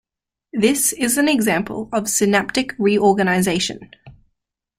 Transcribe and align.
This 0.53 0.93
is 0.93 1.19
an 1.19 1.27
example 1.29 1.87
of 1.93 2.09
"synaptic 2.09 2.73
reorganisation". 2.79 3.91